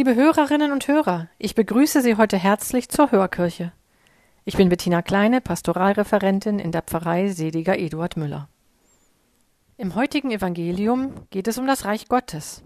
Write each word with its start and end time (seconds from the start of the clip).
Liebe 0.00 0.14
Hörerinnen 0.14 0.72
und 0.72 0.88
Hörer, 0.88 1.28
ich 1.36 1.54
begrüße 1.54 2.00
Sie 2.00 2.16
heute 2.16 2.38
herzlich 2.38 2.88
zur 2.88 3.12
Hörkirche. 3.12 3.74
Ich 4.46 4.56
bin 4.56 4.70
Bettina 4.70 5.02
Kleine, 5.02 5.42
Pastoralreferentin 5.42 6.58
in 6.58 6.72
der 6.72 6.80
Pfarrei 6.80 7.28
Seliger 7.28 7.78
Eduard 7.78 8.16
Müller. 8.16 8.48
Im 9.76 9.94
heutigen 9.94 10.30
Evangelium 10.30 11.26
geht 11.28 11.48
es 11.48 11.58
um 11.58 11.66
das 11.66 11.84
Reich 11.84 12.08
Gottes. 12.08 12.62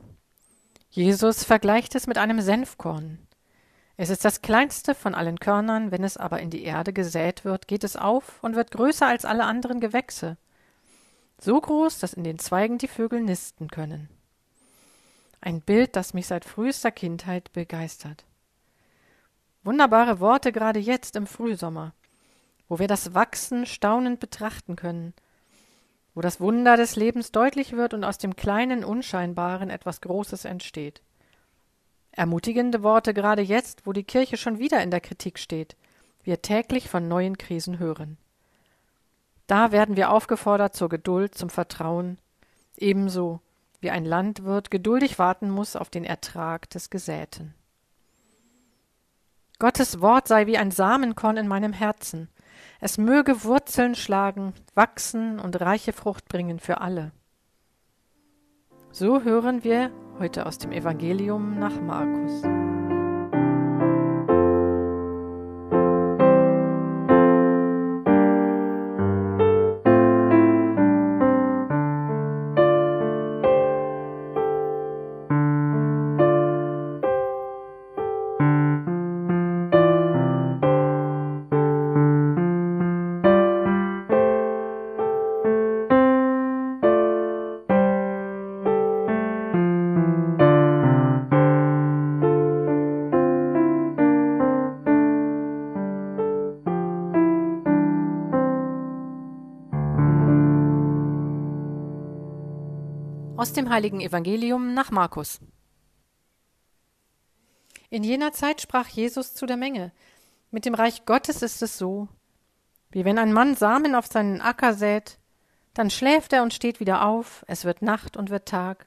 Jesus 0.90 1.42
vergleicht 1.42 1.96
es 1.96 2.06
mit 2.06 2.18
einem 2.18 2.40
Senfkorn. 2.40 3.18
Es 3.96 4.10
ist 4.10 4.24
das 4.24 4.40
kleinste 4.40 4.94
von 4.94 5.16
allen 5.16 5.40
Körnern, 5.40 5.90
wenn 5.90 6.04
es 6.04 6.16
aber 6.16 6.38
in 6.38 6.50
die 6.50 6.62
Erde 6.62 6.92
gesät 6.92 7.44
wird, 7.44 7.66
geht 7.66 7.82
es 7.82 7.96
auf 7.96 8.38
und 8.44 8.54
wird 8.54 8.70
größer 8.70 9.08
als 9.08 9.24
alle 9.24 9.42
anderen 9.42 9.80
Gewächse, 9.80 10.36
so 11.40 11.60
groß, 11.60 11.98
dass 11.98 12.14
in 12.14 12.22
den 12.22 12.38
Zweigen 12.38 12.78
die 12.78 12.86
Vögel 12.86 13.20
nisten 13.22 13.66
können. 13.66 14.08
Ein 15.44 15.60
Bild, 15.60 15.94
das 15.94 16.14
mich 16.14 16.26
seit 16.26 16.46
frühester 16.46 16.90
Kindheit 16.90 17.52
begeistert. 17.52 18.24
Wunderbare 19.62 20.18
Worte 20.18 20.52
gerade 20.52 20.78
jetzt 20.78 21.16
im 21.16 21.26
Frühsommer, 21.26 21.92
wo 22.66 22.78
wir 22.78 22.88
das 22.88 23.12
Wachsen 23.12 23.66
staunend 23.66 24.20
betrachten 24.20 24.74
können, 24.74 25.12
wo 26.14 26.22
das 26.22 26.40
Wunder 26.40 26.78
des 26.78 26.96
Lebens 26.96 27.30
deutlich 27.30 27.72
wird 27.72 27.92
und 27.92 28.04
aus 28.04 28.16
dem 28.16 28.36
kleinen 28.36 28.84
Unscheinbaren 28.84 29.68
etwas 29.68 30.00
Großes 30.00 30.46
entsteht. 30.46 31.02
Ermutigende 32.12 32.82
Worte 32.82 33.12
gerade 33.12 33.42
jetzt, 33.42 33.86
wo 33.86 33.92
die 33.92 34.04
Kirche 34.04 34.38
schon 34.38 34.58
wieder 34.58 34.82
in 34.82 34.90
der 34.90 35.02
Kritik 35.02 35.38
steht, 35.38 35.76
wir 36.22 36.40
täglich 36.40 36.88
von 36.88 37.06
neuen 37.06 37.36
Krisen 37.36 37.78
hören. 37.78 38.16
Da 39.46 39.72
werden 39.72 39.94
wir 39.96 40.10
aufgefordert 40.10 40.74
zur 40.74 40.88
Geduld, 40.88 41.34
zum 41.34 41.50
Vertrauen, 41.50 42.16
ebenso 42.78 43.42
wie 43.84 43.90
ein 43.90 44.04
Landwirt 44.04 44.70
geduldig 44.70 45.18
warten 45.18 45.50
muss 45.50 45.76
auf 45.76 45.90
den 45.90 46.04
Ertrag 46.04 46.68
des 46.70 46.90
Gesäten. 46.90 47.54
Gottes 49.60 50.00
Wort 50.00 50.26
sei 50.26 50.46
wie 50.46 50.58
ein 50.58 50.70
Samenkorn 50.72 51.36
in 51.36 51.46
meinem 51.46 51.72
Herzen. 51.72 52.28
Es 52.80 52.98
möge 52.98 53.44
Wurzeln 53.44 53.94
schlagen, 53.94 54.54
wachsen 54.74 55.38
und 55.38 55.60
reiche 55.60 55.92
Frucht 55.92 56.28
bringen 56.28 56.58
für 56.58 56.80
alle. 56.80 57.12
So 58.90 59.22
hören 59.22 59.64
wir 59.64 59.90
heute 60.18 60.46
aus 60.46 60.58
dem 60.58 60.72
Evangelium 60.72 61.58
nach 61.58 61.80
Markus. 61.80 62.63
Aus 103.44 103.52
dem 103.52 103.68
heiligen 103.68 104.00
Evangelium 104.00 104.72
nach 104.72 104.90
Markus. 104.90 105.38
In 107.90 108.02
jener 108.02 108.32
Zeit 108.32 108.62
sprach 108.62 108.88
Jesus 108.88 109.34
zu 109.34 109.44
der 109.44 109.58
Menge, 109.58 109.92
mit 110.50 110.64
dem 110.64 110.72
Reich 110.72 111.04
Gottes 111.04 111.42
ist 111.42 111.60
es 111.60 111.76
so, 111.76 112.08
wie 112.90 113.04
wenn 113.04 113.18
ein 113.18 113.34
Mann 113.34 113.54
Samen 113.54 113.94
auf 113.94 114.06
seinen 114.06 114.40
Acker 114.40 114.72
sät, 114.72 115.18
dann 115.74 115.90
schläft 115.90 116.32
er 116.32 116.42
und 116.42 116.54
steht 116.54 116.80
wieder 116.80 117.04
auf, 117.04 117.44
es 117.46 117.66
wird 117.66 117.82
Nacht 117.82 118.16
und 118.16 118.30
wird 118.30 118.48
Tag, 118.48 118.86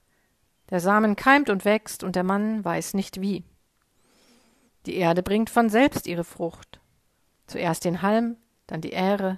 der 0.71 0.79
Samen 0.79 1.15
keimt 1.15 1.51
und 1.51 1.63
wächst, 1.63 2.03
und 2.03 2.15
der 2.15 2.23
Mann 2.23 2.65
weiß 2.65 2.95
nicht 2.95 3.21
wie. 3.21 3.43
Die 4.87 4.95
Erde 4.95 5.21
bringt 5.21 5.51
von 5.51 5.69
selbst 5.69 6.07
ihre 6.07 6.23
Frucht, 6.23 6.79
zuerst 7.45 7.85
den 7.85 8.01
Halm, 8.01 8.37
dann 8.65 8.81
die 8.81 8.93
Ähre, 8.93 9.37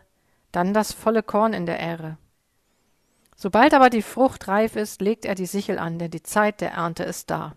dann 0.54 0.74
das 0.74 0.94
volle 0.94 1.24
Korn 1.24 1.52
in 1.52 1.66
der 1.66 1.82
Ähre. 1.82 2.18
Sobald 3.42 3.74
aber 3.74 3.90
die 3.90 4.02
Frucht 4.02 4.50
reif 4.50 4.76
ist, 4.76 5.00
legt 5.00 5.24
er 5.24 5.34
die 5.34 5.46
Sichel 5.46 5.80
an, 5.80 5.98
denn 5.98 6.12
die 6.12 6.24
Zeit 6.24 6.60
der 6.60 6.74
Ernte 6.74 7.04
ist 7.04 7.30
da. 7.30 7.56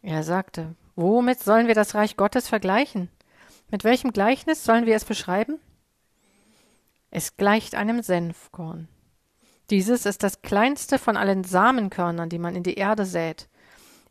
Er 0.00 0.22
sagte, 0.22 0.74
womit 0.96 1.40
sollen 1.40 1.66
wir 1.66 1.74
das 1.74 1.94
Reich 1.94 2.16
Gottes 2.16 2.48
vergleichen? 2.48 3.10
Mit 3.70 3.84
welchem 3.84 4.14
Gleichnis 4.14 4.64
sollen 4.64 4.86
wir 4.86 4.96
es 4.96 5.04
beschreiben? 5.04 5.60
Es 7.10 7.36
gleicht 7.36 7.74
einem 7.74 8.00
Senfkorn. 8.00 8.88
Dieses 9.68 10.06
ist 10.06 10.22
das 10.22 10.40
kleinste 10.40 10.98
von 10.98 11.18
allen 11.18 11.44
Samenkörnern, 11.44 12.30
die 12.30 12.38
man 12.38 12.56
in 12.56 12.62
die 12.62 12.78
Erde 12.78 13.04
sät. 13.04 13.48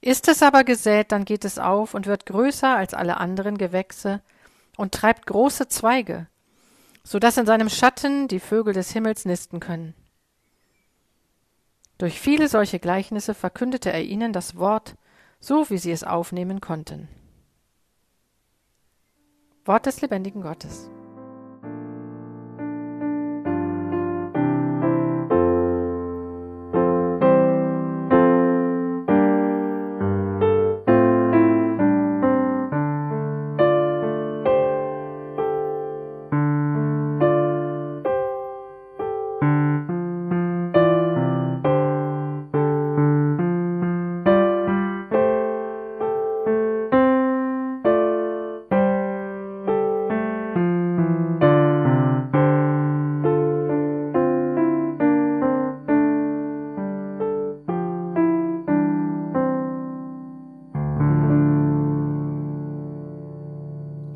Ist 0.02 0.28
es 0.28 0.44
aber 0.44 0.66
gesät, 0.66 1.12
dann 1.12 1.26
geht 1.26 1.46
es 1.46 1.58
auf 1.58 1.96
und 1.96 2.06
wird 2.06 2.28
größer 2.28 2.76
als 2.76 2.94
alle 2.94 3.18
anderen 3.18 3.58
Gewächse 3.58 4.22
und 4.76 4.94
treibt 4.94 5.26
große 5.26 5.68
Zweige, 5.68 6.28
so 7.08 7.20
dass 7.20 7.38
in 7.38 7.46
seinem 7.46 7.70
Schatten 7.70 8.28
die 8.28 8.42
Vögel 8.42 8.74
des 8.74 8.92
Himmels 8.92 9.24
nisten 9.24 9.62
können. 9.62 9.94
Durch 11.98 12.20
viele 12.20 12.50
solche 12.50 12.80
Gleichnisse 12.80 13.34
verkündete 13.34 13.94
er 13.94 14.04
ihnen 14.04 14.34
das 14.34 14.58
Wort, 14.58 14.96
so 15.40 15.70
wie 15.70 15.78
sie 15.78 15.94
es 15.94 16.04
aufnehmen 16.04 16.60
konnten. 16.60 17.08
Wort 19.64 19.86
des 19.86 20.02
lebendigen 20.02 20.42
Gottes. 20.42 20.90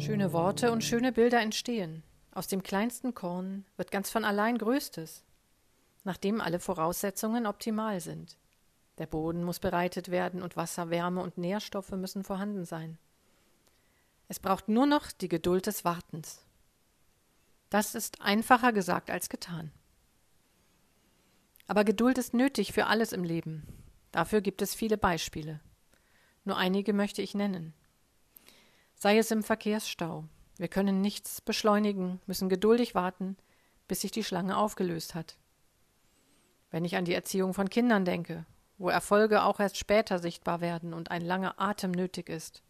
Schöne 0.02 0.34
Worte 0.34 0.72
und 0.72 0.84
schöne 0.84 1.12
Bilder 1.12 1.42
entstehen. 1.42 2.02
Aus 2.32 2.48
dem 2.48 2.64
kleinsten 2.64 3.14
Korn 3.14 3.66
wird 3.78 3.92
ganz 3.92 4.10
von 4.10 4.26
allein 4.26 4.58
Größtes, 4.58 5.24
nachdem 6.04 6.42
alle 6.42 6.60
Voraussetzungen 6.60 7.46
optimal 7.46 8.00
sind. 8.00 8.36
Der 8.98 9.06
Boden 9.06 9.44
muss 9.44 9.60
bereitet 9.60 10.10
werden 10.10 10.42
und 10.42 10.58
Wasser, 10.58 10.90
Wärme 10.90 11.22
und 11.22 11.38
Nährstoffe 11.38 11.92
müssen 11.92 12.24
vorhanden 12.24 12.66
sein. 12.66 12.98
Es 14.28 14.40
braucht 14.40 14.70
nur 14.70 14.88
noch 14.88 15.12
die 15.12 15.30
Geduld 15.30 15.68
des 15.68 15.86
Wartens. 15.86 16.44
Das 17.70 17.94
ist 17.94 18.22
einfacher 18.22 18.74
gesagt 18.74 19.12
als 19.12 19.30
getan. 19.30 19.72
Aber 21.68 21.84
Geduld 21.84 22.18
ist 22.18 22.34
nötig 22.34 22.74
für 22.74 22.88
alles 22.88 23.14
im 23.14 23.24
Leben. 23.24 23.68
Dafür 24.12 24.42
gibt 24.42 24.64
es 24.64 24.74
viele 24.74 24.98
Beispiele. 24.98 25.60
Nur 26.44 26.58
einige 26.58 26.92
möchte 26.92 27.22
ich 27.22 27.36
nennen 27.36 27.76
sei 29.02 29.18
es 29.18 29.32
im 29.32 29.42
Verkehrsstau. 29.42 30.26
Wir 30.60 30.68
können 30.68 31.02
nichts 31.02 31.42
beschleunigen, 31.42 32.22
müssen 32.28 32.50
geduldig 32.50 32.94
warten, 32.94 33.36
bis 33.88 34.02
sich 34.02 34.12
die 34.12 34.24
Schlange 34.24 34.56
aufgelöst 34.56 35.16
hat. 35.16 35.40
Wenn 36.70 36.86
ich 36.86 36.96
an 36.96 37.06
die 37.06 37.16
Erziehung 37.16 37.56
von 37.56 37.68
Kindern 37.68 38.06
denke, 38.06 38.46
wo 38.78 38.90
Erfolge 38.90 39.42
auch 39.42 39.60
erst 39.60 39.78
später 39.78 40.20
sichtbar 40.20 40.62
werden 40.62 40.94
und 40.94 41.10
ein 41.10 41.24
langer 41.24 41.60
Atem 41.60 41.90
nötig 41.90 42.30
ist. 42.30 42.62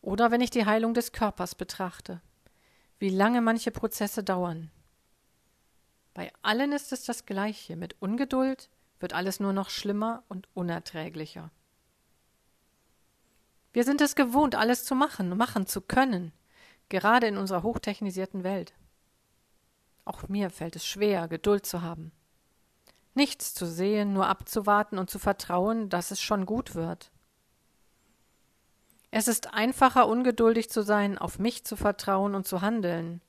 Oder 0.00 0.30
wenn 0.30 0.40
ich 0.40 0.50
die 0.50 0.64
Heilung 0.64 0.94
des 0.94 1.10
Körpers 1.10 1.56
betrachte, 1.56 2.20
wie 3.00 3.10
lange 3.10 3.40
manche 3.40 3.72
Prozesse 3.72 4.22
dauern. 4.22 4.70
Bei 6.14 6.32
allen 6.42 6.70
ist 6.70 6.92
es 6.92 7.02
das 7.02 7.26
Gleiche, 7.26 7.74
mit 7.74 8.00
Ungeduld 8.00 8.70
wird 9.00 9.12
alles 9.12 9.40
nur 9.40 9.52
noch 9.52 9.70
schlimmer 9.70 10.22
und 10.28 10.46
unerträglicher. 10.54 11.50
Wir 13.72 13.84
sind 13.84 14.00
es 14.00 14.14
gewohnt, 14.14 14.54
alles 14.54 14.84
zu 14.84 14.94
machen, 14.94 15.36
machen 15.36 15.66
zu 15.66 15.80
können, 15.80 16.32
gerade 16.88 17.26
in 17.26 17.38
unserer 17.38 17.62
hochtechnisierten 17.62 18.44
Welt. 18.44 18.74
Auch 20.04 20.28
mir 20.28 20.50
fällt 20.50 20.76
es 20.76 20.84
schwer, 20.84 21.28
Geduld 21.28 21.64
zu 21.64 21.82
haben. 21.82 22.12
nichts 23.14 23.54
zu 23.54 23.66
sehen, 23.66 24.12
nur 24.12 24.26
abzuwarten 24.26 24.98
und 24.98 25.10
zu 25.10 25.18
vertrauen, 25.18 25.88
dass 25.88 26.10
es 26.10 26.20
schon 26.20 26.46
gut 26.46 26.74
wird. 26.74 27.10
Es 29.10 29.28
ist 29.28 29.52
einfacher, 29.52 30.08
ungeduldig 30.08 30.70
zu 30.70 30.82
sein, 30.82 31.18
auf 31.18 31.38
mich 31.38 31.64
zu 31.64 31.76
vertrauen 31.76 32.34
und 32.34 32.46
zu 32.46 32.62
handeln, 32.62 33.20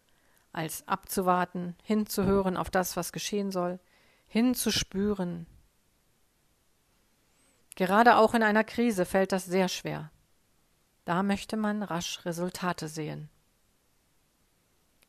als 0.53 0.87
abzuwarten, 0.87 1.75
hinzuhören 1.83 2.55
auf 2.55 2.69
das, 2.69 2.95
was 2.95 3.11
geschehen 3.11 3.51
soll, 3.51 3.79
hinzuspüren. 4.27 5.47
Gerade 7.75 8.15
auch 8.15 8.33
in 8.33 8.43
einer 8.43 8.63
Krise 8.63 9.03
fällt 9.03 9.33
das 9.33 9.45
sehr 9.45 9.67
schwer. 9.67 10.11
Da 11.05 11.23
möchte 11.23 11.57
man 11.57 11.83
rasch 11.83 12.25
Resultate 12.25 12.87
sehen. 12.87 13.29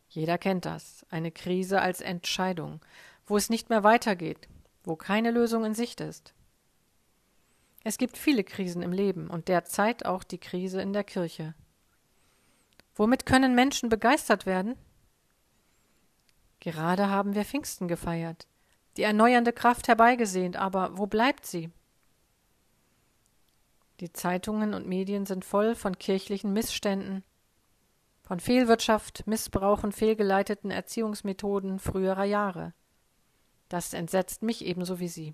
Jeder 0.09 0.39
kennt 0.39 0.65
das, 0.65 1.05
eine 1.11 1.31
Krise 1.31 1.81
als 1.81 2.01
Entscheidung, 2.01 2.81
wo 3.27 3.37
es 3.37 3.51
nicht 3.51 3.71
mehr 3.71 3.85
weitergeht, 3.85 4.49
wo 4.85 4.97
keine 4.97 5.31
Lösung 5.31 5.65
in 5.65 5.75
Sicht 5.75 6.01
ist. 6.01 6.35
Es 7.85 7.99
gibt 7.99 8.17
viele 8.17 8.45
Krisen 8.45 8.83
im 8.83 8.93
Leben 8.93 9.29
und 9.29 9.49
derzeit 9.49 10.07
auch 10.07 10.25
die 10.25 10.39
Krise 10.39 10.81
in 10.81 10.93
der 10.93 11.05
Kirche. 11.05 11.55
Womit 12.95 13.27
können 13.27 13.55
Menschen 13.55 13.89
begeistert 13.89 14.47
werden? 14.47 14.77
Gerade 16.61 17.11
haben 17.11 17.35
wir 17.35 17.45
Pfingsten 17.45 17.89
gefeiert, 17.89 18.47
die 18.97 19.03
erneuernde 19.03 19.53
Kraft 19.53 19.89
herbeigesehnt, 19.89 20.57
aber 20.57 20.97
wo 20.97 21.07
bleibt 21.07 21.45
sie? 21.45 21.71
Die 24.05 24.13
Zeitungen 24.13 24.75
und 24.75 24.87
Medien 24.87 25.25
sind 25.25 25.47
voll 25.47 25.75
von 25.75 25.99
kirchlichen 25.99 26.53
Missständen, 26.53 27.25
von 28.21 28.39
Fehlwirtschaft, 28.39 29.27
Missbrauch 29.27 29.83
und 29.83 29.95
fehlgeleiteten 29.95 30.71
Erziehungsmethoden 30.71 31.79
früherer 31.79 32.25
Jahre. 32.25 32.75
Das 33.71 33.95
entsetzt 33.95 34.43
mich 34.43 34.63
ebenso 34.67 35.01
wie 35.01 35.09
Sie. 35.09 35.33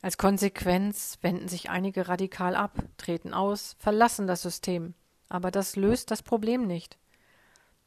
Als 0.00 0.18
Konsequenz 0.18 1.18
wenden 1.20 1.46
sich 1.46 1.70
einige 1.70 2.08
radikal 2.08 2.56
ab, 2.56 2.76
treten 2.96 3.32
aus, 3.32 3.76
verlassen 3.78 4.26
das 4.26 4.42
System, 4.42 4.94
aber 5.28 5.52
das 5.52 5.76
löst 5.76 6.10
das 6.10 6.24
Problem 6.24 6.66
nicht, 6.66 6.98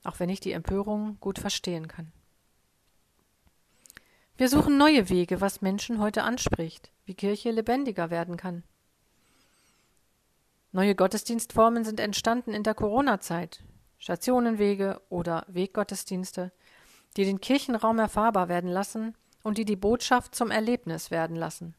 auch 0.06 0.22
wenn 0.22 0.30
ich 0.30 0.40
die 0.40 0.54
Empörung 0.54 1.18
gut 1.20 1.38
verstehen 1.38 1.90
kann. 1.90 2.14
Wir 4.38 4.48
suchen 4.48 4.78
neue 4.78 5.10
Wege, 5.10 5.42
was 5.42 5.62
Menschen 5.62 6.00
heute 6.00 6.24
anspricht, 6.24 6.94
wie 7.04 7.14
Kirche 7.14 7.52
lebendiger 7.52 8.10
werden 8.10 8.38
kann. 8.38 8.64
Neue 10.76 10.94
Gottesdienstformen 10.94 11.86
sind 11.86 12.02
entstanden 12.02 12.54
in 12.54 12.64
der 12.64 12.74
Corona-Zeit, 12.74 13.64
Stationenwege 13.98 15.02
oder 15.08 15.46
Weggottesdienste, 15.48 16.52
die 17.16 17.24
den 17.24 17.40
Kirchenraum 17.40 17.98
erfahrbar 17.98 18.50
werden 18.50 18.70
lassen 18.70 19.16
und 19.42 19.58
die 19.58 19.64
die 19.64 19.78
Botschaft 19.78 20.36
zum 20.36 20.52
Erlebnis 20.52 21.12
werden 21.12 21.38
lassen. 21.38 21.76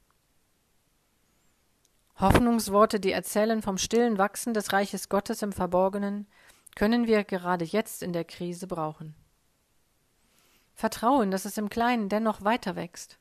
Hoffnungsworte, 2.19 2.99
die 2.99 3.13
erzählen 3.13 3.61
vom 3.61 3.77
stillen 3.77 4.17
Wachsen 4.17 4.55
des 4.55 4.73
Reiches 4.73 5.11
Gottes 5.11 5.43
im 5.43 5.53
Verborgenen, 5.53 6.27
können 6.75 7.07
wir 7.07 7.23
gerade 7.25 7.67
jetzt 7.67 8.03
in 8.03 8.15
der 8.15 8.25
Krise 8.25 8.67
brauchen. 8.67 9.15
Vertrauen, 10.73 11.31
dass 11.31 11.45
es 11.45 11.59
im 11.59 11.69
Kleinen 11.69 12.09
dennoch 12.09 12.45
weiter 12.45 12.77
wächst. 12.77 13.19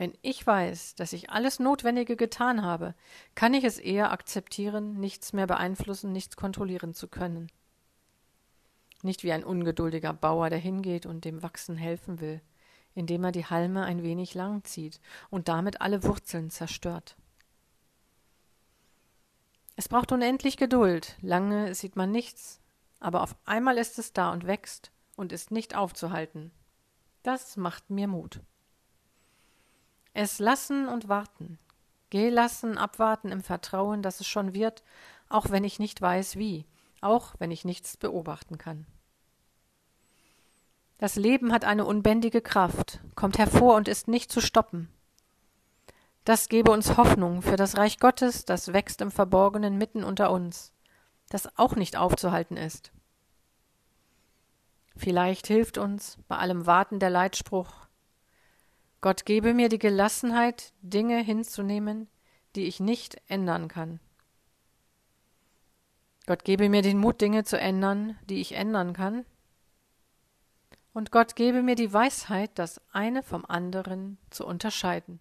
Wenn 0.00 0.16
ich 0.22 0.46
weiß, 0.46 0.94
dass 0.94 1.12
ich 1.12 1.28
alles 1.28 1.58
Notwendige 1.58 2.16
getan 2.16 2.62
habe, 2.62 2.94
kann 3.34 3.52
ich 3.52 3.64
es 3.64 3.76
eher 3.76 4.12
akzeptieren, 4.12 4.98
nichts 4.98 5.34
mehr 5.34 5.46
beeinflussen, 5.46 6.10
nichts 6.10 6.36
kontrollieren 6.36 6.94
zu 6.94 7.06
können. 7.06 7.52
Nicht 9.02 9.24
wie 9.24 9.32
ein 9.32 9.44
ungeduldiger 9.44 10.14
Bauer, 10.14 10.48
der 10.48 10.58
hingeht 10.58 11.04
und 11.04 11.26
dem 11.26 11.42
Wachsen 11.42 11.76
helfen 11.76 12.18
will, 12.18 12.40
indem 12.94 13.24
er 13.24 13.32
die 13.32 13.44
Halme 13.44 13.84
ein 13.84 14.02
wenig 14.02 14.32
lang 14.32 14.64
zieht 14.64 15.02
und 15.28 15.48
damit 15.48 15.82
alle 15.82 16.02
Wurzeln 16.02 16.48
zerstört. 16.48 17.14
Es 19.76 19.86
braucht 19.86 20.12
unendlich 20.12 20.56
Geduld, 20.56 21.18
lange 21.20 21.74
sieht 21.74 21.96
man 21.96 22.10
nichts, 22.10 22.62
aber 23.00 23.22
auf 23.22 23.36
einmal 23.44 23.76
ist 23.76 23.98
es 23.98 24.14
da 24.14 24.32
und 24.32 24.46
wächst 24.46 24.92
und 25.16 25.30
ist 25.30 25.50
nicht 25.50 25.76
aufzuhalten. 25.76 26.52
Das 27.22 27.58
macht 27.58 27.90
mir 27.90 28.08
Mut. 28.08 28.40
Es 30.12 30.38
lassen 30.38 30.88
und 30.88 31.08
warten, 31.08 31.58
gelassen, 32.10 32.76
abwarten 32.76 33.30
im 33.30 33.42
Vertrauen, 33.42 34.02
dass 34.02 34.20
es 34.20 34.26
schon 34.26 34.54
wird, 34.54 34.82
auch 35.28 35.50
wenn 35.50 35.64
ich 35.64 35.78
nicht 35.78 36.00
weiß 36.00 36.36
wie, 36.36 36.66
auch 37.00 37.34
wenn 37.38 37.50
ich 37.50 37.64
nichts 37.64 37.96
beobachten 37.96 38.58
kann. 38.58 38.86
Das 40.98 41.16
Leben 41.16 41.52
hat 41.52 41.64
eine 41.64 41.86
unbändige 41.86 42.42
Kraft, 42.42 43.00
kommt 43.14 43.38
hervor 43.38 43.76
und 43.76 43.88
ist 43.88 44.08
nicht 44.08 44.30
zu 44.30 44.40
stoppen. 44.40 44.90
Das 46.24 46.48
gebe 46.48 46.70
uns 46.70 46.98
Hoffnung 46.98 47.40
für 47.40 47.56
das 47.56 47.78
Reich 47.78 47.98
Gottes, 47.98 48.44
das 48.44 48.74
wächst 48.74 49.00
im 49.00 49.10
Verborgenen 49.10 49.78
mitten 49.78 50.04
unter 50.04 50.30
uns, 50.30 50.74
das 51.30 51.56
auch 51.56 51.76
nicht 51.76 51.96
aufzuhalten 51.96 52.58
ist. 52.58 52.92
Vielleicht 54.94 55.46
hilft 55.46 55.78
uns 55.78 56.18
bei 56.28 56.36
allem 56.36 56.66
Warten 56.66 56.98
der 56.98 57.08
Leitspruch 57.08 57.79
Gott 59.00 59.24
gebe 59.24 59.54
mir 59.54 59.68
die 59.68 59.78
Gelassenheit, 59.78 60.72
Dinge 60.82 61.22
hinzunehmen, 61.22 62.08
die 62.54 62.66
ich 62.66 62.80
nicht 62.80 63.20
ändern 63.28 63.68
kann. 63.68 64.00
Gott 66.26 66.44
gebe 66.44 66.68
mir 66.68 66.82
den 66.82 66.98
Mut, 66.98 67.20
Dinge 67.20 67.44
zu 67.44 67.58
ändern, 67.58 68.18
die 68.28 68.40
ich 68.40 68.52
ändern 68.52 68.92
kann. 68.92 69.24
Und 70.92 71.12
Gott 71.12 71.34
gebe 71.34 71.62
mir 71.62 71.76
die 71.76 71.92
Weisheit, 71.92 72.50
das 72.58 72.80
eine 72.92 73.22
vom 73.22 73.44
anderen 73.46 74.18
zu 74.28 74.46
unterscheiden. 74.46 75.18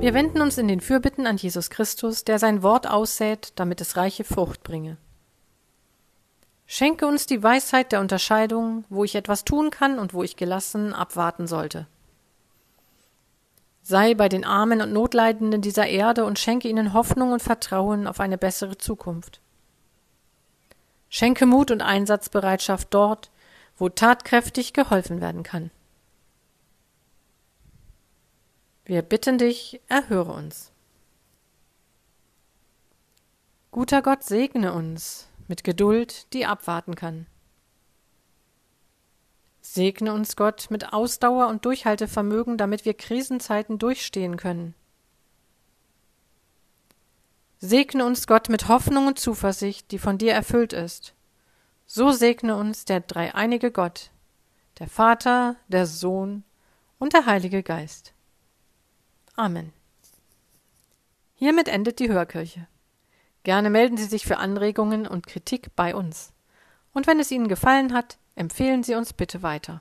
Wir 0.00 0.14
wenden 0.14 0.40
uns 0.40 0.56
in 0.58 0.68
den 0.68 0.80
Fürbitten 0.80 1.26
an 1.26 1.38
Jesus 1.38 1.70
Christus, 1.70 2.22
der 2.22 2.38
sein 2.38 2.62
Wort 2.62 2.88
aussät, 2.88 3.52
damit 3.56 3.80
es 3.80 3.96
reiche 3.96 4.22
Frucht 4.22 4.62
bringe. 4.62 4.96
Schenke 6.66 7.04
uns 7.04 7.26
die 7.26 7.42
Weisheit 7.42 7.90
der 7.90 8.00
Unterscheidung, 8.00 8.84
wo 8.90 9.02
ich 9.02 9.16
etwas 9.16 9.44
tun 9.44 9.70
kann 9.70 9.98
und 9.98 10.14
wo 10.14 10.22
ich 10.22 10.36
gelassen 10.36 10.92
abwarten 10.92 11.48
sollte. 11.48 11.88
Sei 13.82 14.14
bei 14.14 14.28
den 14.28 14.44
Armen 14.44 14.82
und 14.82 14.92
Notleidenden 14.92 15.62
dieser 15.62 15.88
Erde 15.88 16.24
und 16.26 16.38
schenke 16.38 16.68
ihnen 16.68 16.92
Hoffnung 16.92 17.32
und 17.32 17.42
Vertrauen 17.42 18.06
auf 18.06 18.20
eine 18.20 18.38
bessere 18.38 18.78
Zukunft. 18.78 19.40
Schenke 21.08 21.44
Mut 21.44 21.72
und 21.72 21.82
Einsatzbereitschaft 21.82 22.88
dort, 22.94 23.32
wo 23.76 23.88
tatkräftig 23.88 24.74
geholfen 24.74 25.20
werden 25.20 25.42
kann. 25.42 25.72
Wir 28.88 29.02
bitten 29.02 29.36
dich, 29.36 29.82
erhöre 29.88 30.32
uns. 30.32 30.72
Guter 33.70 34.00
Gott, 34.00 34.24
segne 34.24 34.72
uns 34.72 35.28
mit 35.46 35.62
Geduld, 35.62 36.32
die 36.32 36.46
abwarten 36.46 36.94
kann. 36.94 37.26
Segne 39.60 40.14
uns 40.14 40.36
Gott 40.36 40.70
mit 40.70 40.94
Ausdauer 40.94 41.48
und 41.48 41.66
Durchhaltevermögen, 41.66 42.56
damit 42.56 42.86
wir 42.86 42.94
Krisenzeiten 42.94 43.78
durchstehen 43.78 44.38
können. 44.38 44.74
Segne 47.58 48.06
uns 48.06 48.26
Gott 48.26 48.48
mit 48.48 48.68
Hoffnung 48.68 49.06
und 49.08 49.18
Zuversicht, 49.18 49.90
die 49.90 49.98
von 49.98 50.16
dir 50.16 50.32
erfüllt 50.32 50.72
ist. 50.72 51.12
So 51.84 52.10
segne 52.10 52.56
uns 52.56 52.86
der 52.86 53.00
dreieinige 53.00 53.70
Gott, 53.70 54.12
der 54.78 54.88
Vater, 54.88 55.56
der 55.68 55.84
Sohn 55.84 56.42
und 56.98 57.12
der 57.12 57.26
Heilige 57.26 57.62
Geist. 57.62 58.14
Amen. 59.38 59.72
Hiermit 61.36 61.68
endet 61.68 62.00
die 62.00 62.08
Hörkirche. 62.08 62.66
Gerne 63.44 63.70
melden 63.70 63.96
Sie 63.96 64.06
sich 64.06 64.26
für 64.26 64.38
Anregungen 64.38 65.06
und 65.06 65.28
Kritik 65.28 65.76
bei 65.76 65.94
uns. 65.94 66.32
Und 66.92 67.06
wenn 67.06 67.20
es 67.20 67.30
Ihnen 67.30 67.46
gefallen 67.46 67.92
hat, 67.92 68.18
empfehlen 68.34 68.82
Sie 68.82 68.96
uns 68.96 69.12
bitte 69.12 69.40
weiter. 69.44 69.80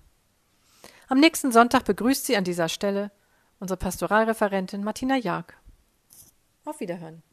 Am 1.08 1.20
nächsten 1.20 1.52
Sonntag 1.52 1.86
begrüßt 1.86 2.28
Sie 2.28 2.38
an 2.38 2.44
dieser 2.44 2.70
Stelle 2.70 3.10
unsere 3.60 3.78
Pastoralreferentin 3.78 4.84
Martina 4.84 5.18
Jag. 5.18 5.58
Auf 6.64 6.80
Wiederhören. 6.80 7.24